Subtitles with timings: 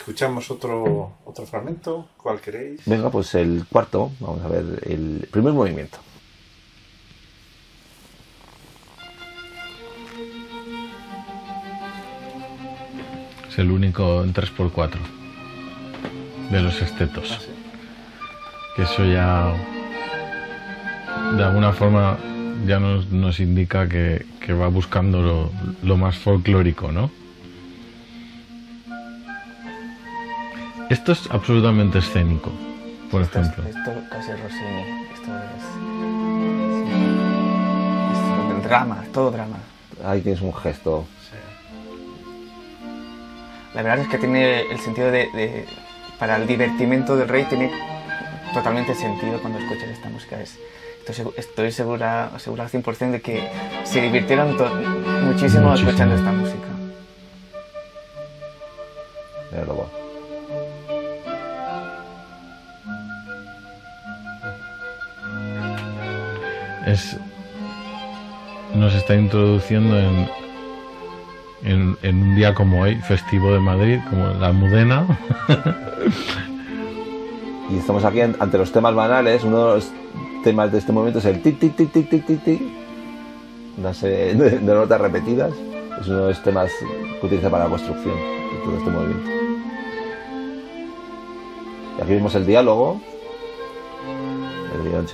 [0.00, 2.08] Escuchamos otro, otro fragmento.
[2.16, 2.80] ¿Cuál queréis?
[2.86, 4.10] Venga, pues el cuarto.
[4.18, 5.98] Vamos a ver el primer movimiento.
[13.46, 14.98] Es el único en 3x4
[16.50, 17.32] de los estetos.
[17.32, 17.50] Ah, sí.
[18.76, 19.52] Que eso ya
[21.36, 22.16] de alguna forma
[22.66, 25.50] ya nos, nos indica que, que va buscando lo,
[25.82, 27.10] lo más folclórico, ¿no?
[30.90, 32.50] Esto es absolutamente escénico,
[33.10, 33.68] por Esto, es- ejemplo.
[33.70, 34.82] esto casi es Rossini.
[35.14, 35.62] Esto es.
[36.84, 38.56] sí.
[38.58, 39.56] Es drama, todo drama.
[40.04, 41.06] Ahí tienes un gesto.
[43.74, 45.64] La verdad es que tiene el sentido de, de-
[46.18, 47.70] para el divertimento del rey tiene
[48.52, 50.40] totalmente sentido cuando escuchas esta música.
[50.40, 50.58] Es,
[51.06, 53.48] estoy, segu- estoy segura, segura al 100% de que
[53.84, 55.74] se divirtieron muchísimo, Muchísimo.
[55.74, 56.66] escuchando esta música.
[59.52, 59.64] Mira,
[66.86, 67.16] es
[68.74, 75.06] nos está introduciendo en, en, un día como hoy, festivo de Madrid, como la Almudena.
[77.70, 79.44] Y estamos aquí an- ante los temas banales.
[79.44, 79.90] Uno de los
[80.42, 82.60] temas de este momento es el tic, tic, tic, tic, tic.
[83.78, 85.52] Una serie de, de notas repetidas.
[86.00, 86.68] Es uno de los temas
[87.20, 89.30] que utiliza para la construcción de todo este movimiento.
[91.96, 93.00] Y aquí vemos el diálogo.
[94.92, 95.04] El.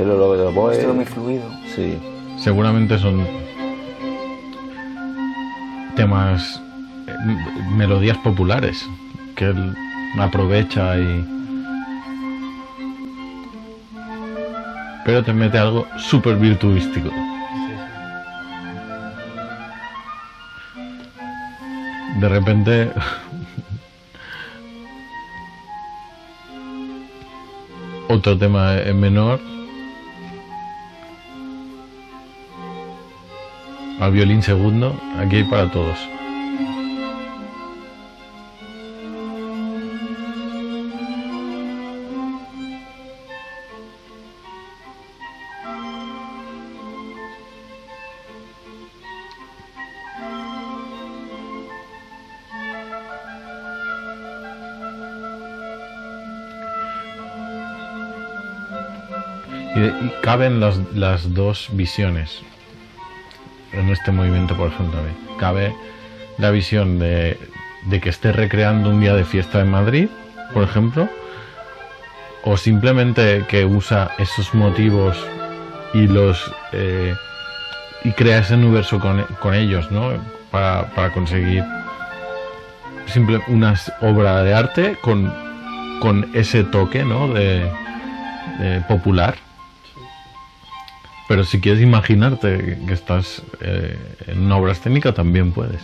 [0.73, 1.45] Es todo muy fluido.
[1.75, 1.99] Sí.
[2.39, 3.27] Seguramente son
[5.97, 6.61] temas,
[7.07, 8.87] eh, m- melodías populares
[9.35, 9.75] que él
[10.19, 11.25] aprovecha y...
[15.05, 17.11] Pero te mete algo súper virtuístico.
[22.21, 22.91] De repente...
[28.09, 29.41] Otro tema en menor.
[34.07, 34.97] Al violín segundo.
[35.19, 35.99] Aquí hay para todos.
[59.75, 62.45] Y, caben las, las dos visiones
[63.77, 64.99] en este movimiento, por ejemplo.
[65.39, 65.75] Cabe
[66.39, 67.39] la visión de,
[68.03, 70.09] que esté recreando un día de fiesta en Madrid,
[70.53, 71.09] por ejemplo,
[72.45, 75.17] o simplemente que usa esos motivos
[75.95, 77.15] y los eh,
[78.05, 80.13] y crea ese universo con, con ellos, ¿no?
[80.51, 81.65] Para, conseguir
[83.07, 85.33] simple una obra de arte con,
[86.01, 87.29] con ese toque, ¿no?
[87.29, 87.71] De
[88.89, 89.46] popular.
[91.29, 95.83] Pero si quieres imaginarte que estás eh, en una obra escénica, también puedes.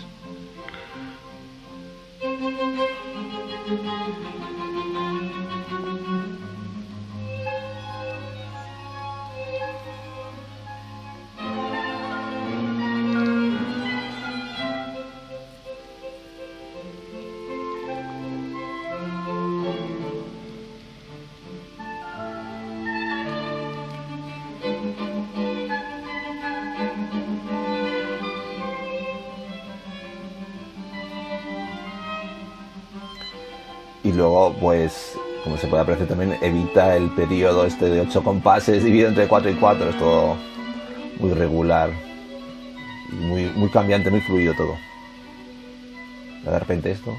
[34.22, 39.08] Luego, pues, como se puede apreciar también, evita el periodo este de 8 compases dividido
[39.08, 39.88] entre 4 y 4.
[39.90, 40.36] Es todo
[41.18, 41.90] muy regular.
[43.10, 44.76] Muy, muy cambiante, muy fluido todo.
[46.44, 47.12] De repente esto.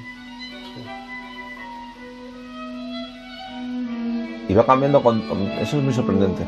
[4.47, 5.21] Y va cambiando con,
[5.61, 6.43] Eso es muy sorprendente.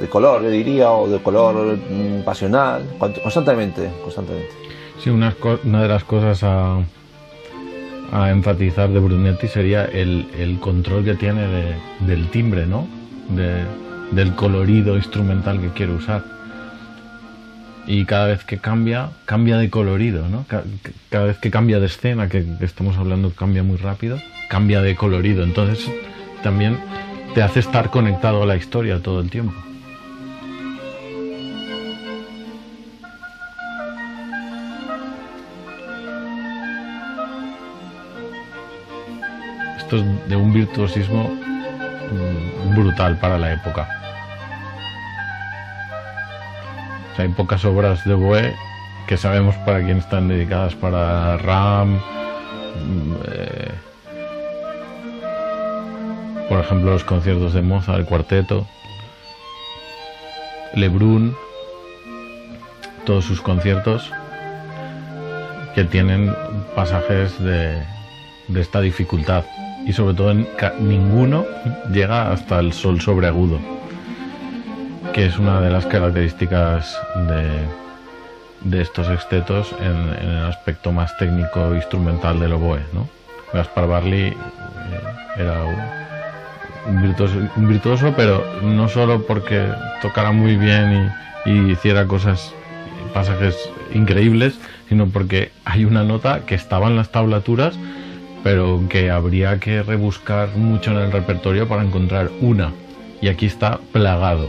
[0.00, 2.82] De color, yo diría, o de color mm, pasional.
[2.98, 4.50] con- Constantemente, constantemente.
[5.02, 5.34] Sí, una,
[5.64, 6.78] una de las cosas a,
[8.12, 11.74] a enfatizar de Brunetti sería el, el control que tiene de-
[12.06, 12.86] del timbre, ¿no?
[13.30, 13.64] De-
[14.14, 16.22] del colorido instrumental que quiere usar.
[17.86, 20.44] Y cada vez que cambia, cambia de colorido, ¿no?
[20.46, 20.62] Ca-
[21.10, 24.18] Cada vez que cambia de escena, que, estamos hablando cambia muy rápido,
[24.48, 25.42] cambia de colorido.
[25.42, 25.90] Entonces
[26.42, 26.78] también
[27.34, 29.54] te hace estar conectado a la historia todo el tiempo.
[39.92, 43.86] De un virtuosismo mm, brutal para la época.
[47.18, 48.54] Hay pocas obras de Boe
[49.06, 53.70] que sabemos para quién están dedicadas, para Ram, mm, eh,
[56.48, 58.66] por ejemplo, los conciertos de Mozart, el cuarteto,
[60.74, 61.36] Lebrun,
[63.04, 64.10] todos sus conciertos
[65.74, 66.34] que tienen
[66.74, 67.82] pasajes de,
[68.52, 69.44] de esta dificultad
[69.86, 70.46] y sobre todo en
[70.80, 71.44] ninguno
[71.92, 73.58] llega hasta el sol sobreagudo
[75.12, 81.16] que es una de las características de, de estos extetos en, en el aspecto más
[81.18, 83.08] técnico instrumental del oboe ¿no?
[83.52, 84.34] Gaspar Barley eh,
[85.38, 85.64] era
[86.86, 89.66] un virtuoso, un virtuoso pero no solo porque
[90.00, 91.12] tocara muy bien
[91.44, 92.54] y, y hiciera cosas
[93.12, 93.56] pasajes
[93.92, 94.58] increíbles
[94.88, 97.74] sino porque hay una nota que estaba en las tablaturas
[98.42, 102.72] pero que habría que rebuscar mucho en el repertorio para encontrar una.
[103.20, 104.48] Y aquí está plagado.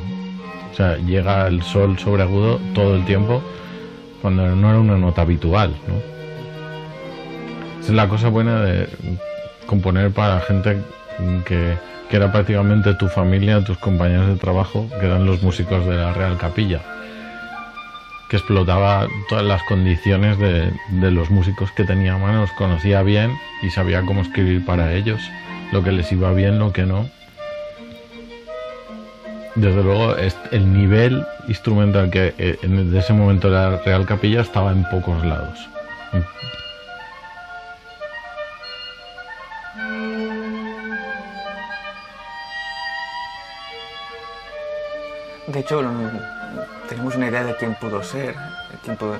[0.71, 3.41] O sea, llega el sol sobreagudo todo el tiempo
[4.21, 6.13] cuando no era una nota habitual, ¿no?
[7.81, 8.87] Es la cosa buena de
[9.65, 10.77] componer para gente
[11.45, 11.77] que,
[12.09, 16.13] que era prácticamente tu familia, tus compañeros de trabajo, que eran los músicos de la
[16.13, 16.81] Real Capilla
[18.33, 20.71] que explotaba todas las condiciones de,
[21.11, 25.21] los músicos que tenía a mano, los conocía bien y sabía cómo escribir para ellos,
[25.71, 27.07] lo que les iba bien, lo que no.
[29.53, 34.83] Desde luego, el nivel instrumental que eh, en ese momento la Real Capilla estaba en
[34.85, 35.59] pocos lados.
[45.53, 45.81] De hecho,
[46.89, 48.35] tenemos una idea de quién pudo ser.
[48.83, 49.17] quién pudo-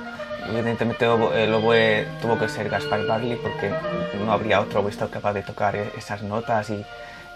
[0.49, 3.71] Evidentemente, el oboe tuvo que ser Gaspar Barley porque
[4.19, 6.83] no habría otro oboísta capaz de tocar e- esas notas y,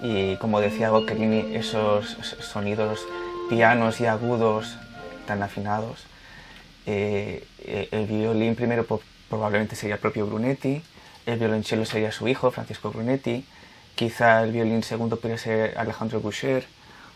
[0.01, 3.05] y, como decía Boccherini, esos sonidos
[3.49, 4.75] pianos y agudos
[5.25, 6.05] tan afinados.
[6.85, 8.85] Eh, eh, el violín primero
[9.29, 10.81] probablemente sería el propio Brunetti,
[11.25, 13.45] el violonchelo sería su hijo, Francisco Brunetti,
[13.95, 16.65] quizá el violín segundo podría ser Alejandro Boucher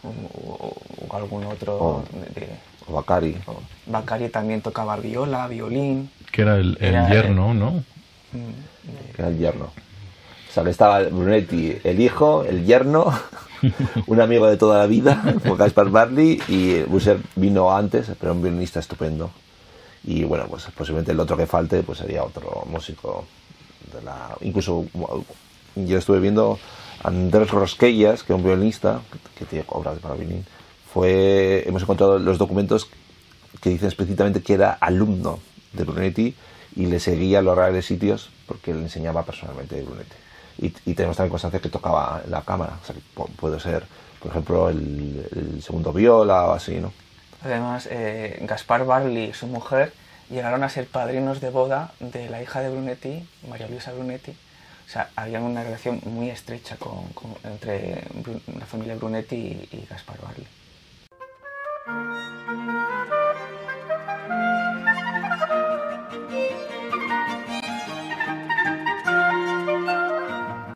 [0.03, 0.74] o,
[1.09, 2.03] o- algún otro.
[2.12, 2.50] De- de-
[2.88, 3.38] O Bacari.
[3.48, 6.09] o- Bacari también tocaba viola, violín.
[6.31, 7.71] Que era el, el Era- yerno, ¿no?
[7.71, 9.65] mm, que era el yerno.
[9.65, 13.13] O sea, que estaba Brunetti, el hijo, el yerno,
[14.07, 18.42] un amigo de toda la vida, como Gaspar Barley, y Busser vino antes, pero un
[18.42, 19.31] violinista estupendo.
[20.03, 23.25] Y bueno, pues posiblemente el otro que falte pues sería otro músico
[23.94, 24.36] de la...
[24.42, 24.86] Incluso
[25.75, 26.57] yo estuve viendo
[27.03, 29.01] Andrés Rosquellas, que es un violinista,
[29.38, 30.45] que tiene obras para violín,
[30.94, 32.89] fue, hemos encontrado los documentos
[33.62, 35.39] que dicen explícitamente que era alumno
[35.74, 36.36] de Brunetti
[36.75, 40.15] y le seguía a los reales sitios porque le enseñaba personalmente de Brunetti.
[40.57, 43.86] Y, tenemos también constancia que tocaba la cámara, o sea, que pu- puede ser,
[44.21, 46.94] por ejemplo, el, segundo viola o así, ¿no?
[47.44, 49.94] Además, eh, Gaspar Barley y su mujer
[50.30, 54.33] llegaron a ser padrinos de boda de la hija de Brunetti, María Luisa Brunetti.
[54.92, 57.06] O sea, había una relación muy estrecha con-
[57.46, 58.04] entre
[58.60, 60.46] la familia Brunetti y, y Gaspar Barley.